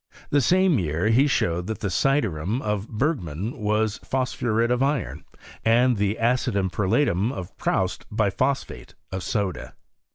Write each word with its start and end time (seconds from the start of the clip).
The 0.31 0.41
same 0.41 0.79
year 0.79 1.09
he 1.09 1.27
showed 1.27 1.67
that 1.67 1.81
the 1.81 1.91
syderum 1.91 2.59
of 2.63 2.89
Bergman 2.89 3.55
was 3.59 3.99
phosphuret 3.99 4.71
of 4.71 4.81
iron, 4.81 5.25
and 5.63 5.97
the 5.97 6.17
acidum 6.19 6.71
perlatum 6.71 7.31
of 7.31 7.55
Proust 7.59 8.07
biphosphate 8.11 8.95
of 9.11 9.21
soda. 9.21 9.75